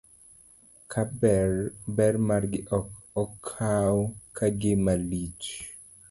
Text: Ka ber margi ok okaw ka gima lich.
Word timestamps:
Ka 0.91 1.01
ber 1.97 2.13
margi 2.27 2.59
ok 2.79 2.87
okaw 3.23 3.95
ka 4.35 4.45
gima 4.59 4.93
lich. 5.09 5.45